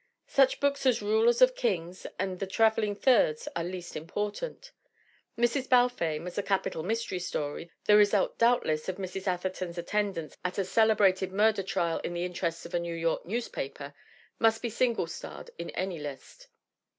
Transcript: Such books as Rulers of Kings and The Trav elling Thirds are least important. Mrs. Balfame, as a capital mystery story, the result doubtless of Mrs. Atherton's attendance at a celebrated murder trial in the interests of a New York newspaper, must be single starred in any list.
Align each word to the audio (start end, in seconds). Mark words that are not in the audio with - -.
Such 0.25 0.59
books 0.59 0.87
as 0.87 1.03
Rulers 1.03 1.43
of 1.43 1.53
Kings 1.53 2.07
and 2.17 2.39
The 2.39 2.47
Trav 2.47 2.73
elling 2.79 2.95
Thirds 2.99 3.47
are 3.55 3.63
least 3.63 3.95
important. 3.95 4.71
Mrs. 5.37 5.69
Balfame, 5.69 6.25
as 6.25 6.39
a 6.39 6.41
capital 6.41 6.81
mystery 6.81 7.19
story, 7.19 7.69
the 7.85 7.95
result 7.95 8.39
doubtless 8.39 8.89
of 8.89 8.95
Mrs. 8.95 9.27
Atherton's 9.27 9.77
attendance 9.77 10.35
at 10.43 10.57
a 10.57 10.65
celebrated 10.65 11.31
murder 11.31 11.61
trial 11.61 11.99
in 11.99 12.15
the 12.15 12.25
interests 12.25 12.65
of 12.65 12.73
a 12.73 12.79
New 12.79 12.95
York 12.95 13.27
newspaper, 13.27 13.93
must 14.39 14.63
be 14.63 14.71
single 14.71 15.05
starred 15.05 15.51
in 15.59 15.69
any 15.69 15.99
list. 15.99 16.47